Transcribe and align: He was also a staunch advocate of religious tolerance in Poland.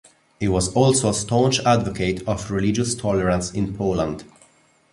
He 0.39 0.47
was 0.47 0.73
also 0.73 1.09
a 1.09 1.13
staunch 1.13 1.59
advocate 1.59 2.27
of 2.27 2.49
religious 2.49 2.95
tolerance 2.95 3.51
in 3.51 3.77
Poland. 3.77 4.23